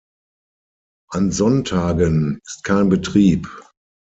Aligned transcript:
An 1.11 1.31
Sonntagen 1.31 2.39
ist 2.43 2.63
kein 2.63 2.89
Betrieb. 2.89 3.47